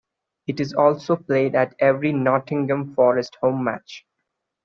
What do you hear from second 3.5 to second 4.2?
match.